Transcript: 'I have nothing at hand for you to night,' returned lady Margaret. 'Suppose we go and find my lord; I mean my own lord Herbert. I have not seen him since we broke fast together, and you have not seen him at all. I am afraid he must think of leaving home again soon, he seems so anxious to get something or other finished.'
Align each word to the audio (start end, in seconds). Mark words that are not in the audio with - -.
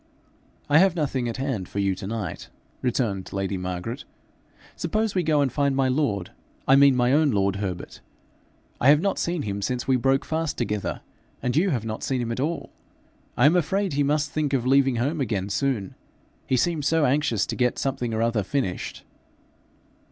'I 0.67 0.79
have 0.79 0.95
nothing 0.95 1.29
at 1.29 1.37
hand 1.37 1.69
for 1.69 1.77
you 1.77 1.93
to 1.93 2.07
night,' 2.07 2.49
returned 2.81 3.31
lady 3.31 3.55
Margaret. 3.55 4.03
'Suppose 4.75 5.13
we 5.13 5.21
go 5.21 5.41
and 5.41 5.51
find 5.53 5.75
my 5.75 5.89
lord; 5.89 6.31
I 6.67 6.75
mean 6.75 6.95
my 6.95 7.13
own 7.13 7.29
lord 7.29 7.57
Herbert. 7.57 8.01
I 8.79 8.89
have 8.89 8.99
not 8.99 9.19
seen 9.19 9.43
him 9.43 9.61
since 9.61 9.87
we 9.87 9.97
broke 9.97 10.25
fast 10.25 10.57
together, 10.57 11.01
and 11.43 11.55
you 11.55 11.69
have 11.69 11.85
not 11.85 12.01
seen 12.01 12.19
him 12.19 12.31
at 12.31 12.39
all. 12.39 12.71
I 13.37 13.45
am 13.45 13.55
afraid 13.55 13.93
he 13.93 14.01
must 14.01 14.31
think 14.31 14.53
of 14.53 14.65
leaving 14.65 14.95
home 14.95 15.21
again 15.21 15.49
soon, 15.49 15.93
he 16.47 16.57
seems 16.57 16.87
so 16.87 17.05
anxious 17.05 17.45
to 17.45 17.55
get 17.55 17.77
something 17.77 18.11
or 18.11 18.23
other 18.23 18.41
finished.' 18.41 19.03